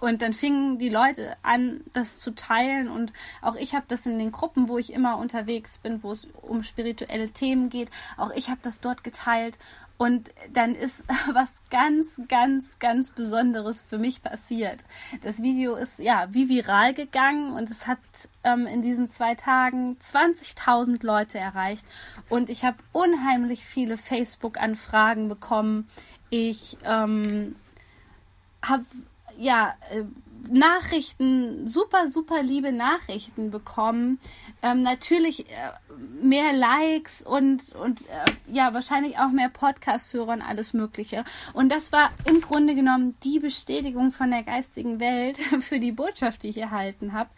Und 0.00 0.22
dann 0.22 0.32
fingen 0.32 0.78
die 0.78 0.88
Leute 0.88 1.36
an, 1.42 1.80
das 1.92 2.18
zu 2.18 2.34
teilen. 2.34 2.88
Und 2.88 3.12
auch 3.40 3.56
ich 3.56 3.74
habe 3.74 3.86
das 3.88 4.06
in 4.06 4.18
den 4.18 4.32
Gruppen, 4.32 4.68
wo 4.68 4.78
ich 4.78 4.92
immer 4.92 5.18
unterwegs 5.18 5.78
bin, 5.78 6.02
wo 6.02 6.12
es 6.12 6.26
um 6.42 6.62
spirituelle 6.62 7.30
Themen 7.30 7.70
geht, 7.70 7.88
auch 8.16 8.30
ich 8.32 8.50
habe 8.50 8.60
das 8.62 8.80
dort 8.80 9.04
geteilt. 9.04 9.58
Und 10.04 10.28
dann 10.52 10.74
ist 10.74 11.02
was 11.32 11.50
ganz, 11.70 12.20
ganz, 12.28 12.78
ganz 12.78 13.10
Besonderes 13.10 13.80
für 13.80 13.96
mich 13.96 14.22
passiert. 14.22 14.84
Das 15.22 15.40
Video 15.40 15.76
ist 15.76 15.98
ja 15.98 16.26
wie 16.28 16.50
viral 16.50 16.92
gegangen 16.92 17.54
und 17.54 17.70
es 17.70 17.86
hat 17.86 18.00
ähm, 18.42 18.66
in 18.66 18.82
diesen 18.82 19.10
zwei 19.10 19.34
Tagen 19.34 19.96
20.000 20.02 21.06
Leute 21.06 21.38
erreicht. 21.38 21.86
Und 22.28 22.50
ich 22.50 22.66
habe 22.66 22.76
unheimlich 22.92 23.64
viele 23.64 23.96
Facebook-Anfragen 23.96 25.30
bekommen. 25.30 25.88
Ich 26.28 26.76
ähm, 26.84 27.56
habe 28.62 28.84
ja, 29.38 29.74
äh, 29.90 30.04
Nachrichten, 30.50 31.66
super, 31.66 32.06
super 32.06 32.42
liebe 32.42 32.72
Nachrichten 32.72 33.50
bekommen. 33.50 34.18
Ähm, 34.62 34.82
natürlich 34.82 35.48
äh, 35.50 35.52
mehr 36.22 36.52
Likes 36.52 37.22
und, 37.22 37.72
und 37.74 38.02
äh, 38.02 38.52
ja, 38.52 38.74
wahrscheinlich 38.74 39.18
auch 39.18 39.30
mehr 39.30 39.48
Podcast-Hörer 39.48 40.32
und 40.32 40.42
alles 40.42 40.72
Mögliche. 40.72 41.24
Und 41.52 41.70
das 41.70 41.92
war 41.92 42.10
im 42.24 42.40
Grunde 42.40 42.74
genommen 42.74 43.16
die 43.24 43.38
Bestätigung 43.38 44.12
von 44.12 44.30
der 44.30 44.42
geistigen 44.42 45.00
Welt 45.00 45.38
für 45.60 45.80
die 45.80 45.92
Botschaft, 45.92 46.42
die 46.42 46.48
ich 46.48 46.58
erhalten 46.58 47.12
habe. 47.12 47.30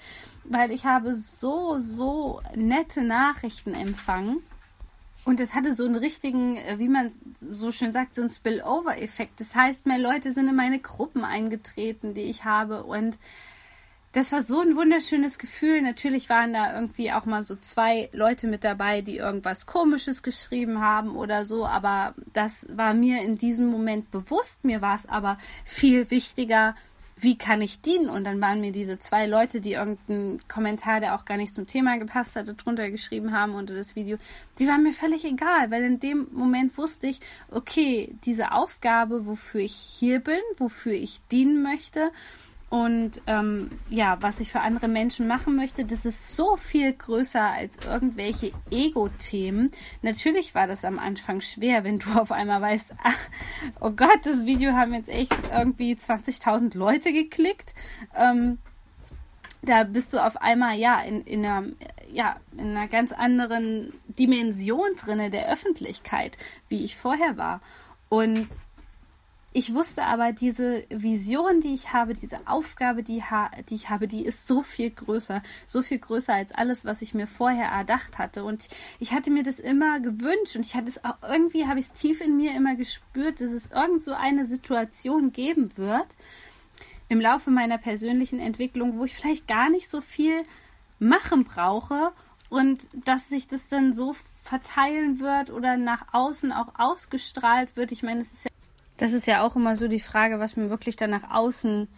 Weil 0.44 0.70
ich 0.70 0.84
habe 0.84 1.14
so, 1.14 1.78
so 1.78 2.40
nette 2.54 3.02
Nachrichten 3.02 3.74
empfangen. 3.74 4.42
Und 5.26 5.40
es 5.40 5.56
hatte 5.56 5.74
so 5.74 5.84
einen 5.84 5.96
richtigen, 5.96 6.56
äh, 6.56 6.78
wie 6.78 6.88
man 6.88 7.10
so 7.40 7.72
schön 7.72 7.92
sagt, 7.92 8.14
so 8.14 8.22
einen 8.22 8.30
Spillover-Effekt. 8.30 9.40
Das 9.40 9.56
heißt, 9.56 9.84
mehr 9.84 9.98
Leute 9.98 10.30
sind 10.30 10.46
in 10.46 10.54
meine 10.54 10.78
Gruppen 10.78 11.24
eingetreten, 11.24 12.14
die 12.14 12.22
ich 12.22 12.44
habe. 12.44 12.84
Und 12.84 13.18
das 14.12 14.30
war 14.30 14.40
so 14.40 14.60
ein 14.60 14.76
wunderschönes 14.76 15.38
Gefühl. 15.38 15.82
Natürlich 15.82 16.30
waren 16.30 16.52
da 16.52 16.72
irgendwie 16.76 17.10
auch 17.10 17.24
mal 17.24 17.42
so 17.42 17.56
zwei 17.56 18.08
Leute 18.12 18.46
mit 18.46 18.62
dabei, 18.62 19.02
die 19.02 19.16
irgendwas 19.16 19.66
Komisches 19.66 20.22
geschrieben 20.22 20.80
haben 20.80 21.16
oder 21.16 21.44
so. 21.44 21.66
Aber 21.66 22.14
das 22.32 22.68
war 22.70 22.94
mir 22.94 23.20
in 23.20 23.36
diesem 23.36 23.66
Moment 23.66 24.12
bewusst. 24.12 24.64
Mir 24.64 24.80
war 24.80 24.94
es 24.94 25.06
aber 25.06 25.38
viel 25.64 26.08
wichtiger, 26.12 26.76
wie 27.18 27.38
kann 27.38 27.62
ich 27.62 27.80
dienen? 27.80 28.10
Und 28.10 28.24
dann 28.24 28.40
waren 28.40 28.60
mir 28.60 28.72
diese 28.72 28.98
zwei 28.98 29.26
Leute, 29.26 29.60
die 29.60 29.72
irgendeinen 29.72 30.46
Kommentar, 30.48 31.00
der 31.00 31.14
auch 31.14 31.24
gar 31.24 31.38
nicht 31.38 31.54
zum 31.54 31.66
Thema 31.66 31.98
gepasst 31.98 32.36
hatte, 32.36 32.54
drunter 32.54 32.90
geschrieben 32.90 33.32
haben 33.32 33.54
unter 33.54 33.74
das 33.74 33.96
Video, 33.96 34.18
die 34.58 34.68
waren 34.68 34.82
mir 34.82 34.92
völlig 34.92 35.24
egal, 35.24 35.70
weil 35.70 35.82
in 35.84 35.98
dem 35.98 36.28
Moment 36.32 36.76
wusste 36.76 37.06
ich, 37.06 37.20
okay, 37.50 38.14
diese 38.24 38.52
Aufgabe, 38.52 39.26
wofür 39.26 39.62
ich 39.62 39.74
hier 39.74 40.20
bin, 40.20 40.40
wofür 40.58 40.92
ich 40.92 41.20
dienen 41.32 41.62
möchte, 41.62 42.10
und 42.68 43.22
ähm, 43.28 43.70
ja, 43.90 44.18
was 44.20 44.40
ich 44.40 44.50
für 44.50 44.60
andere 44.60 44.88
Menschen 44.88 45.28
machen 45.28 45.54
möchte, 45.54 45.84
das 45.84 46.04
ist 46.04 46.36
so 46.36 46.56
viel 46.56 46.92
größer 46.92 47.40
als 47.40 47.78
irgendwelche 47.86 48.50
Ego-Themen. 48.70 49.70
Natürlich 50.02 50.54
war 50.56 50.66
das 50.66 50.84
am 50.84 50.98
Anfang 50.98 51.40
schwer, 51.40 51.84
wenn 51.84 52.00
du 52.00 52.10
auf 52.20 52.32
einmal 52.32 52.60
weißt, 52.60 52.92
ach, 53.04 53.28
oh 53.80 53.90
Gott, 53.90 54.18
das 54.24 54.46
Video 54.46 54.72
haben 54.72 54.94
jetzt 54.94 55.08
echt 55.08 55.32
irgendwie 55.52 55.94
20.000 55.94 56.76
Leute 56.76 57.12
geklickt. 57.12 57.72
Ähm, 58.16 58.58
da 59.62 59.84
bist 59.84 60.12
du 60.12 60.18
auf 60.18 60.36
einmal 60.40 60.76
ja 60.76 61.00
in, 61.00 61.22
in, 61.22 61.44
einer, 61.44 61.68
ja 62.12 62.36
in 62.56 62.76
einer 62.76 62.88
ganz 62.88 63.12
anderen 63.12 63.92
Dimension 64.08 64.88
drinne 65.00 65.30
der 65.30 65.50
Öffentlichkeit, 65.52 66.36
wie 66.68 66.84
ich 66.84 66.96
vorher 66.96 67.36
war. 67.36 67.60
Und 68.08 68.48
ich 69.56 69.72
wusste 69.72 70.04
aber, 70.04 70.32
diese 70.32 70.84
Vision, 70.90 71.62
die 71.62 71.72
ich 71.72 71.94
habe, 71.94 72.12
diese 72.12 72.46
Aufgabe, 72.46 73.02
die, 73.02 73.22
ha 73.22 73.50
die 73.70 73.76
ich 73.76 73.88
habe, 73.88 74.06
die 74.06 74.22
ist 74.22 74.46
so 74.46 74.60
viel 74.60 74.90
größer, 74.90 75.42
so 75.64 75.80
viel 75.80 75.98
größer 75.98 76.34
als 76.34 76.52
alles, 76.52 76.84
was 76.84 77.00
ich 77.00 77.14
mir 77.14 77.26
vorher 77.26 77.68
erdacht 77.68 78.18
hatte. 78.18 78.44
Und 78.44 78.68
ich 78.98 79.14
hatte 79.14 79.30
mir 79.30 79.44
das 79.44 79.58
immer 79.58 79.98
gewünscht 80.00 80.56
und 80.56 80.66
ich 80.66 80.74
hatte 80.74 80.88
es 80.88 81.02
auch 81.02 81.16
irgendwie, 81.26 81.66
habe 81.66 81.80
ich 81.80 81.86
es 81.86 81.92
tief 81.92 82.20
in 82.20 82.36
mir 82.36 82.54
immer 82.54 82.74
gespürt, 82.74 83.40
dass 83.40 83.48
es 83.48 83.68
irgend 83.68 84.04
so 84.04 84.12
eine 84.12 84.44
Situation 84.44 85.32
geben 85.32 85.74
wird 85.78 86.16
im 87.08 87.18
Laufe 87.18 87.50
meiner 87.50 87.78
persönlichen 87.78 88.40
Entwicklung, 88.40 88.98
wo 88.98 89.06
ich 89.06 89.14
vielleicht 89.14 89.48
gar 89.48 89.70
nicht 89.70 89.88
so 89.88 90.02
viel 90.02 90.42
machen 90.98 91.44
brauche 91.44 92.12
und 92.50 92.88
dass 93.06 93.30
sich 93.30 93.48
das 93.48 93.68
dann 93.68 93.94
so 93.94 94.14
verteilen 94.42 95.18
wird 95.18 95.50
oder 95.50 95.78
nach 95.78 96.12
außen 96.12 96.52
auch 96.52 96.74
ausgestrahlt 96.76 97.74
wird. 97.74 97.90
Ich 97.90 98.02
meine, 98.02 98.20
es 98.20 98.34
ist 98.34 98.44
ja 98.44 98.50
das 98.96 99.12
ist 99.12 99.26
ja 99.26 99.44
auch 99.44 99.56
immer 99.56 99.76
so 99.76 99.88
die 99.88 100.00
Frage, 100.00 100.38
was 100.38 100.56
man 100.56 100.70
wirklich 100.70 100.96
dann 100.96 101.10
nach 101.10 101.30
außen 101.30 101.88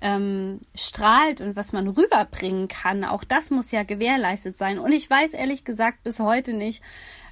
ähm, 0.00 0.60
strahlt 0.74 1.40
und 1.40 1.56
was 1.56 1.72
man 1.72 1.88
rüberbringen 1.88 2.68
kann. 2.68 3.04
Auch 3.04 3.24
das 3.24 3.50
muss 3.50 3.70
ja 3.70 3.82
gewährleistet 3.82 4.58
sein. 4.58 4.78
Und 4.78 4.92
ich 4.92 5.08
weiß 5.08 5.32
ehrlich 5.32 5.64
gesagt 5.64 6.02
bis 6.02 6.20
heute 6.20 6.52
nicht, 6.52 6.82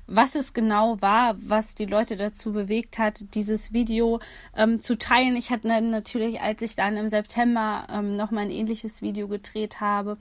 was 0.06 0.34
es 0.34 0.52
genau 0.52 1.00
war, 1.00 1.36
was 1.38 1.74
die 1.74 1.86
Leute 1.86 2.16
dazu 2.16 2.52
bewegt 2.52 2.98
hat, 2.98 3.34
dieses 3.34 3.72
Video 3.72 4.20
ähm, 4.54 4.80
zu 4.80 4.98
teilen. 4.98 5.36
Ich 5.36 5.50
hatte 5.50 5.68
natürlich, 5.68 6.40
als 6.40 6.60
ich 6.62 6.76
dann 6.76 6.96
im 6.96 7.08
September 7.08 7.86
ähm, 7.90 8.16
nochmal 8.16 8.44
ein 8.44 8.50
ähnliches 8.50 9.00
Video 9.00 9.28
gedreht 9.28 9.80
habe, 9.80 10.18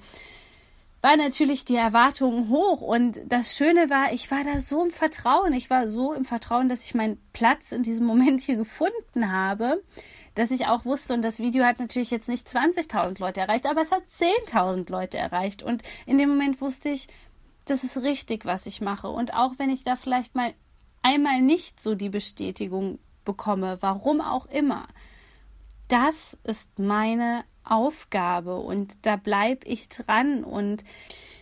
war 1.03 1.17
natürlich 1.17 1.65
die 1.65 1.75
Erwartung 1.75 2.47
hoch. 2.47 2.79
Und 2.79 3.19
das 3.27 3.57
Schöne 3.57 3.89
war, 3.89 4.13
ich 4.13 4.31
war 4.31 4.43
da 4.45 4.61
so 4.61 4.85
im 4.85 4.89
Vertrauen. 4.89 5.51
Ich 5.51 5.69
war 5.69 5.89
so 5.89 6.13
im 6.13 6.23
Vertrauen, 6.23 6.69
dass 6.69 6.85
ich 6.85 6.95
meinen 6.95 7.21
Platz 7.33 7.73
in 7.73 7.83
diesem 7.83 8.05
Moment 8.05 8.39
hier 8.39 8.55
gefunden 8.55 9.29
habe, 9.29 9.83
dass 10.33 10.49
ich 10.49 10.65
auch 10.65 10.85
wusste, 10.85 11.13
und 11.13 11.21
das 11.21 11.39
Video 11.39 11.65
hat 11.65 11.79
natürlich 11.79 12.09
jetzt 12.09 12.29
nicht 12.29 12.47
20.000 12.47 13.19
Leute 13.19 13.41
erreicht, 13.41 13.67
aber 13.67 13.81
es 13.81 13.91
hat 13.91 14.03
10.000 14.47 14.89
Leute 14.89 15.17
erreicht. 15.17 15.61
Und 15.61 15.83
in 16.05 16.17
dem 16.17 16.29
Moment 16.29 16.61
wusste 16.61 16.89
ich, 16.89 17.07
das 17.65 17.83
ist 17.83 17.97
richtig, 17.97 18.45
was 18.45 18.65
ich 18.65 18.79
mache. 18.79 19.09
Und 19.09 19.33
auch 19.33 19.55
wenn 19.57 19.69
ich 19.69 19.83
da 19.83 19.97
vielleicht 19.97 20.35
mal 20.35 20.53
einmal 21.01 21.41
nicht 21.41 21.81
so 21.81 21.95
die 21.95 22.09
Bestätigung 22.09 22.97
bekomme, 23.25 23.77
warum 23.81 24.21
auch 24.21 24.45
immer, 24.45 24.87
das 25.89 26.37
ist 26.45 26.79
meine 26.79 27.43
Aufgabe 27.63 28.57
und 28.57 29.05
da 29.05 29.15
bleibe 29.15 29.67
ich 29.67 29.89
dran. 29.89 30.43
Und 30.43 30.83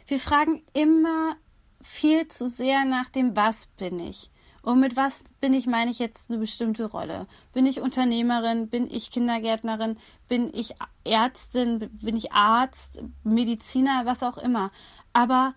wir 0.07 0.19
fragen 0.19 0.63
immer 0.73 1.35
viel 1.81 2.27
zu 2.27 2.47
sehr 2.47 2.85
nach 2.85 3.09
dem 3.09 3.35
Was 3.35 3.65
bin 3.65 3.99
ich. 3.99 4.29
Und 4.61 4.79
mit 4.79 4.95
was 4.95 5.23
bin 5.39 5.53
ich, 5.53 5.65
meine 5.65 5.89
ich 5.89 5.97
jetzt 5.97 6.29
eine 6.29 6.37
bestimmte 6.39 6.85
Rolle. 6.85 7.25
Bin 7.51 7.65
ich 7.65 7.81
Unternehmerin? 7.81 8.69
Bin 8.69 8.89
ich 8.91 9.09
Kindergärtnerin? 9.09 9.97
Bin 10.27 10.51
ich 10.53 10.75
Ärztin? 11.03 11.89
Bin 12.01 12.15
ich 12.15 12.31
Arzt? 12.31 13.01
Mediziner? 13.23 14.05
Was 14.05 14.21
auch 14.21 14.37
immer. 14.37 14.71
Aber 15.13 15.55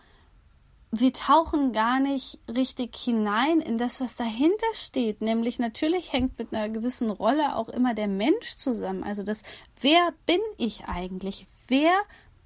wir 1.01 1.13
tauchen 1.13 1.73
gar 1.73 2.01
nicht 2.01 2.39
richtig 2.49 2.97
hinein 2.97 3.61
in 3.61 3.79
das, 3.79 4.01
was 4.01 4.17
dahinter 4.17 4.67
steht. 4.75 5.23
Nämlich 5.23 5.59
natürlich 5.59 6.13
hängt 6.13 6.39
mit 6.39 6.53
einer 6.55 6.69
gewissen 6.69 7.11
Rolle 7.11 7.57
auch 7.57 7.69
immer 7.69 7.95
der 7.95 8.09
Mensch 8.09 8.57
zusammen. 8.57 9.03
Also 9.03 9.23
das, 9.23 9.43
wer 9.81 10.13
bin 10.27 10.41
ich 10.57 10.85
eigentlich? 10.87 11.47
Wer 11.69 11.95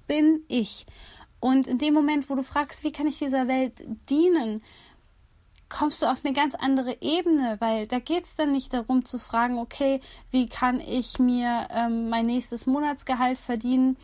bin 0.07 0.43
ich? 0.47 0.85
Und 1.39 1.67
in 1.67 1.77
dem 1.77 1.93
Moment, 1.93 2.29
wo 2.29 2.35
du 2.35 2.43
fragst, 2.43 2.83
wie 2.83 2.91
kann 2.91 3.07
ich 3.07 3.19
dieser 3.19 3.47
Welt 3.47 3.83
dienen, 4.09 4.61
kommst 5.69 6.01
du 6.01 6.07
auf 6.07 6.25
eine 6.25 6.33
ganz 6.33 6.55
andere 6.55 6.97
Ebene, 7.01 7.57
weil 7.59 7.87
da 7.87 7.99
geht 7.99 8.25
es 8.25 8.35
dann 8.35 8.51
nicht 8.51 8.73
darum 8.73 9.05
zu 9.05 9.19
fragen, 9.19 9.59
okay, 9.59 10.01
wie 10.31 10.49
kann 10.49 10.81
ich 10.81 11.19
mir 11.19 11.67
ähm, 11.71 12.09
mein 12.09 12.25
nächstes 12.25 12.65
Monatsgehalt 12.65 13.37
verdienen? 13.37 13.95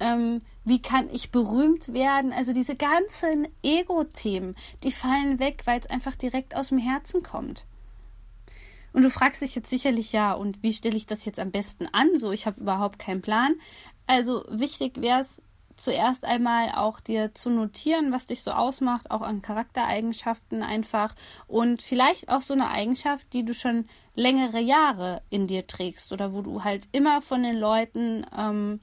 Ähm, 0.00 0.42
wie 0.64 0.80
kann 0.80 1.08
ich 1.10 1.30
berühmt 1.30 1.92
werden? 1.92 2.32
Also 2.32 2.52
diese 2.52 2.74
ganzen 2.74 3.48
Ego-Themen, 3.62 4.56
die 4.82 4.92
fallen 4.92 5.38
weg, 5.38 5.62
weil 5.66 5.80
es 5.80 5.90
einfach 5.90 6.14
direkt 6.14 6.56
aus 6.56 6.68
dem 6.68 6.78
Herzen 6.78 7.22
kommt. 7.22 7.66
Und 8.92 9.02
du 9.02 9.10
fragst 9.10 9.42
dich 9.42 9.54
jetzt 9.54 9.70
sicherlich, 9.70 10.12
ja, 10.12 10.32
und 10.32 10.62
wie 10.62 10.72
stelle 10.72 10.96
ich 10.96 11.06
das 11.06 11.24
jetzt 11.24 11.40
am 11.40 11.50
besten 11.50 11.88
an? 11.92 12.16
So, 12.16 12.30
ich 12.30 12.46
habe 12.46 12.60
überhaupt 12.60 12.98
keinen 12.98 13.22
Plan. 13.22 13.54
Also 14.06 14.44
wichtig 14.48 15.00
wäre 15.00 15.20
es 15.20 15.42
zuerst 15.76 16.24
einmal 16.24 16.72
auch 16.74 17.00
dir 17.00 17.34
zu 17.34 17.50
notieren, 17.50 18.12
was 18.12 18.26
dich 18.26 18.42
so 18.42 18.52
ausmacht, 18.52 19.10
auch 19.10 19.22
an 19.22 19.42
Charaktereigenschaften 19.42 20.62
einfach 20.62 21.14
und 21.46 21.82
vielleicht 21.82 22.28
auch 22.28 22.40
so 22.40 22.54
eine 22.54 22.70
Eigenschaft, 22.70 23.32
die 23.32 23.44
du 23.44 23.54
schon 23.54 23.86
längere 24.14 24.60
Jahre 24.60 25.22
in 25.30 25.46
dir 25.46 25.66
trägst 25.66 26.12
oder 26.12 26.32
wo 26.32 26.42
du 26.42 26.62
halt 26.62 26.88
immer 26.92 27.20
von 27.20 27.42
den 27.42 27.56
Leuten 27.56 28.24
ähm, 28.36 28.80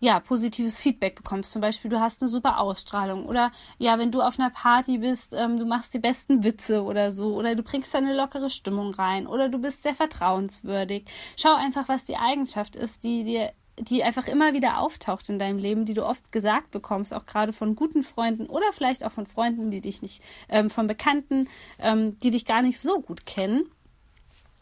ja, 0.00 0.20
positives 0.20 0.80
Feedback 0.80 1.16
bekommst. 1.16 1.52
Zum 1.52 1.62
Beispiel, 1.62 1.90
du 1.90 2.00
hast 2.00 2.20
eine 2.20 2.28
super 2.28 2.58
Ausstrahlung. 2.58 3.26
Oder 3.26 3.52
ja, 3.78 3.98
wenn 3.98 4.12
du 4.12 4.20
auf 4.20 4.38
einer 4.38 4.50
Party 4.50 4.98
bist, 4.98 5.32
ähm, 5.32 5.58
du 5.58 5.66
machst 5.66 5.94
die 5.94 5.98
besten 5.98 6.44
Witze 6.44 6.82
oder 6.82 7.10
so. 7.10 7.34
Oder 7.34 7.54
du 7.54 7.62
bringst 7.62 7.94
eine 7.94 8.14
lockere 8.14 8.50
Stimmung 8.50 8.94
rein. 8.94 9.26
Oder 9.26 9.48
du 9.48 9.58
bist 9.58 9.82
sehr 9.82 9.94
vertrauenswürdig. 9.94 11.06
Schau 11.36 11.54
einfach, 11.54 11.88
was 11.88 12.04
die 12.04 12.16
Eigenschaft 12.16 12.76
ist, 12.76 13.02
die 13.04 13.24
dir 13.24 13.52
die 13.78 14.04
einfach 14.04 14.28
immer 14.28 14.52
wieder 14.52 14.78
auftaucht 14.78 15.28
in 15.28 15.38
deinem 15.38 15.58
Leben, 15.58 15.84
die 15.84 15.94
du 15.94 16.06
oft 16.06 16.30
gesagt 16.30 16.70
bekommst, 16.70 17.12
auch 17.12 17.26
gerade 17.26 17.52
von 17.52 17.74
guten 17.74 18.02
Freunden 18.04 18.46
oder 18.46 18.72
vielleicht 18.72 19.04
auch 19.04 19.10
von 19.10 19.26
Freunden, 19.26 19.70
die 19.70 19.80
dich 19.80 20.00
nicht, 20.00 20.22
ähm, 20.48 20.70
von 20.70 20.86
Bekannten, 20.86 21.48
ähm, 21.80 22.18
die 22.20 22.30
dich 22.30 22.44
gar 22.44 22.62
nicht 22.62 22.78
so 22.78 23.00
gut 23.00 23.26
kennen. 23.26 23.68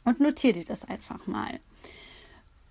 Und 0.05 0.21
notier 0.21 0.53
dir 0.53 0.65
das 0.65 0.85
einfach 0.85 1.27
mal. 1.27 1.61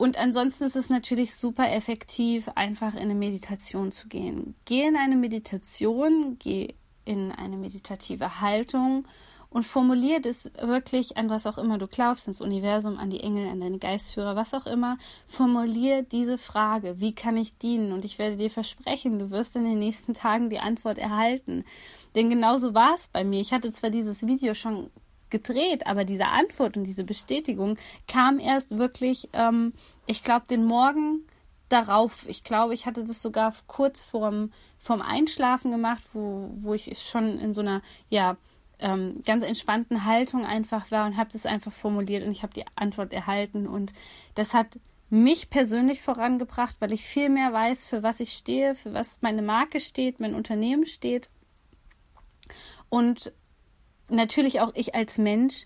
Und 0.01 0.17
ansonsten 0.17 0.63
ist 0.63 0.75
es 0.75 0.89
natürlich 0.89 1.35
super 1.35 1.71
effektiv, 1.71 2.49
einfach 2.55 2.95
in 2.95 3.01
eine 3.01 3.13
Meditation 3.13 3.91
zu 3.91 4.07
gehen. 4.07 4.55
Geh 4.65 4.81
in 4.81 4.97
eine 4.97 5.15
Meditation, 5.15 6.37
geh 6.39 6.73
in 7.05 7.31
eine 7.31 7.55
meditative 7.55 8.41
Haltung 8.41 9.07
und 9.51 9.63
formulier 9.63 10.19
das 10.19 10.51
wirklich 10.59 11.17
an 11.17 11.29
was 11.29 11.45
auch 11.45 11.59
immer 11.59 11.77
du 11.77 11.85
glaubst, 11.85 12.27
ins 12.27 12.41
Universum, 12.41 12.97
an 12.97 13.11
die 13.11 13.19
Engel, 13.19 13.47
an 13.47 13.59
deine 13.59 13.77
Geistführer, 13.77 14.35
was 14.35 14.55
auch 14.55 14.65
immer. 14.65 14.97
Formulier 15.27 16.01
diese 16.01 16.39
Frage, 16.39 16.99
wie 16.99 17.13
kann 17.13 17.37
ich 17.37 17.59
dienen? 17.59 17.91
Und 17.91 18.03
ich 18.03 18.17
werde 18.17 18.37
dir 18.37 18.49
versprechen, 18.49 19.19
du 19.19 19.29
wirst 19.29 19.55
in 19.55 19.65
den 19.65 19.77
nächsten 19.77 20.15
Tagen 20.15 20.49
die 20.49 20.57
Antwort 20.57 20.97
erhalten. 20.97 21.63
Denn 22.15 22.31
genauso 22.31 22.73
war 22.73 22.95
es 22.95 23.07
bei 23.07 23.23
mir. 23.23 23.39
Ich 23.39 23.53
hatte 23.53 23.71
zwar 23.71 23.91
dieses 23.91 24.25
Video 24.25 24.55
schon 24.55 24.89
gedreht, 25.31 25.87
aber 25.87 26.05
diese 26.05 26.27
Antwort 26.27 26.77
und 26.77 26.83
diese 26.83 27.03
Bestätigung 27.03 27.77
kam 28.07 28.39
erst 28.39 28.77
wirklich, 28.77 29.29
ähm, 29.33 29.73
ich 30.05 30.23
glaube, 30.23 30.45
den 30.47 30.65
Morgen 30.65 31.25
darauf, 31.69 32.27
ich 32.27 32.43
glaube, 32.43 32.73
ich 32.73 32.85
hatte 32.85 33.03
das 33.03 33.21
sogar 33.21 33.53
kurz 33.67 34.03
vorm, 34.03 34.51
vorm 34.77 35.01
Einschlafen 35.01 35.71
gemacht, 35.71 36.03
wo, 36.13 36.51
wo 36.55 36.73
ich 36.73 36.99
schon 36.99 37.39
in 37.39 37.53
so 37.53 37.61
einer, 37.61 37.81
ja, 38.09 38.37
ähm, 38.79 39.21
ganz 39.25 39.43
entspannten 39.43 40.05
Haltung 40.05 40.43
einfach 40.45 40.89
war 40.91 41.05
und 41.05 41.15
habe 41.15 41.29
das 41.31 41.45
einfach 41.45 41.71
formuliert 41.71 42.25
und 42.25 42.31
ich 42.31 42.43
habe 42.43 42.53
die 42.53 42.65
Antwort 42.75 43.13
erhalten. 43.13 43.67
Und 43.67 43.93
das 44.33 44.53
hat 44.53 44.79
mich 45.09 45.49
persönlich 45.49 46.01
vorangebracht, 46.01 46.77
weil 46.79 46.91
ich 46.91 47.03
viel 47.03 47.29
mehr 47.29 47.53
weiß, 47.53 47.85
für 47.85 48.01
was 48.01 48.19
ich 48.19 48.33
stehe, 48.33 48.75
für 48.75 48.93
was 48.93 49.21
meine 49.21 49.41
Marke 49.41 49.79
steht, 49.79 50.19
mein 50.19 50.33
Unternehmen 50.33 50.85
steht. 50.85 51.29
Und 52.89 53.31
natürlich 54.11 54.61
auch 54.61 54.71
ich 54.75 54.95
als 54.95 55.17
Mensch 55.17 55.65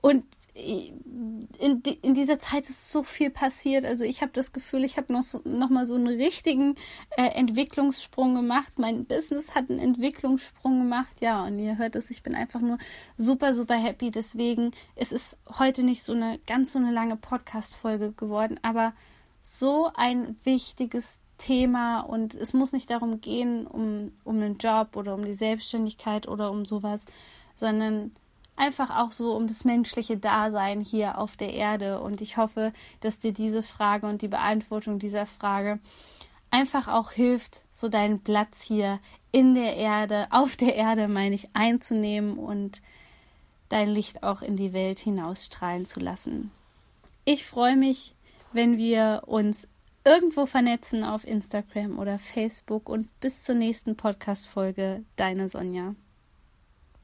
und 0.00 0.24
in, 0.54 1.82
in 1.82 2.14
dieser 2.14 2.38
Zeit 2.38 2.68
ist 2.68 2.92
so 2.92 3.02
viel 3.02 3.28
passiert. 3.28 3.84
Also 3.84 4.04
ich 4.04 4.22
habe 4.22 4.32
das 4.32 4.52
Gefühl, 4.52 4.84
ich 4.84 4.96
habe 4.96 5.12
noch, 5.12 5.22
so, 5.22 5.40
noch 5.44 5.68
mal 5.68 5.84
so 5.84 5.94
einen 5.94 6.06
richtigen 6.06 6.76
äh, 7.16 7.26
Entwicklungssprung 7.26 8.34
gemacht. 8.34 8.74
Mein 8.78 9.04
Business 9.04 9.54
hat 9.54 9.68
einen 9.68 9.80
Entwicklungssprung 9.80 10.78
gemacht. 10.78 11.20
Ja, 11.20 11.44
und 11.44 11.58
ihr 11.58 11.76
hört 11.76 11.96
es, 11.96 12.10
ich 12.10 12.22
bin 12.22 12.34
einfach 12.34 12.60
nur 12.60 12.78
super, 13.16 13.52
super 13.52 13.74
happy. 13.74 14.10
Deswegen 14.10 14.70
es 14.94 15.12
ist 15.12 15.38
heute 15.58 15.82
nicht 15.82 16.04
so 16.04 16.12
eine 16.12 16.38
ganz 16.46 16.72
so 16.72 16.78
eine 16.78 16.92
lange 16.92 17.16
Podcast-Folge 17.16 18.12
geworden, 18.12 18.60
aber 18.62 18.94
so 19.42 19.90
ein 19.94 20.36
wichtiges 20.44 21.20
Thema 21.38 22.00
und 22.00 22.34
es 22.34 22.52
muss 22.52 22.72
nicht 22.72 22.90
darum 22.90 23.20
gehen, 23.20 23.66
um, 23.66 24.12
um 24.24 24.36
einen 24.36 24.58
Job 24.58 24.96
oder 24.96 25.14
um 25.14 25.24
die 25.24 25.34
Selbstständigkeit 25.34 26.28
oder 26.28 26.50
um 26.50 26.64
sowas, 26.64 27.04
sondern 27.56 28.12
einfach 28.56 28.96
auch 28.96 29.12
so 29.12 29.34
um 29.34 29.46
das 29.46 29.64
menschliche 29.64 30.16
Dasein 30.16 30.80
hier 30.80 31.18
auf 31.18 31.36
der 31.36 31.52
Erde. 31.52 32.00
Und 32.00 32.20
ich 32.20 32.36
hoffe, 32.36 32.72
dass 33.00 33.18
dir 33.18 33.32
diese 33.32 33.62
Frage 33.62 34.06
und 34.06 34.22
die 34.22 34.28
Beantwortung 34.28 34.98
dieser 34.98 35.26
Frage 35.26 35.78
einfach 36.50 36.88
auch 36.88 37.10
hilft, 37.10 37.62
so 37.70 37.88
deinen 37.88 38.20
Platz 38.20 38.62
hier 38.62 38.98
in 39.32 39.54
der 39.54 39.76
Erde, 39.76 40.28
auf 40.30 40.56
der 40.56 40.74
Erde, 40.74 41.08
meine 41.08 41.34
ich, 41.34 41.48
einzunehmen 41.54 42.38
und 42.38 42.80
dein 43.68 43.90
Licht 43.90 44.22
auch 44.22 44.42
in 44.42 44.56
die 44.56 44.72
Welt 44.72 44.98
hinausstrahlen 44.98 45.84
zu 45.84 46.00
lassen. 46.00 46.50
Ich 47.24 47.44
freue 47.44 47.76
mich, 47.76 48.14
wenn 48.52 48.78
wir 48.78 49.24
uns 49.26 49.68
irgendwo 50.06 50.46
vernetzen 50.46 51.02
auf 51.02 51.26
Instagram 51.26 51.98
oder 51.98 52.18
Facebook 52.18 52.88
und 52.88 53.08
bis 53.20 53.42
zur 53.42 53.56
nächsten 53.56 53.96
Podcast-Folge. 53.96 55.04
Deine 55.16 55.48
Sonja. 55.48 55.96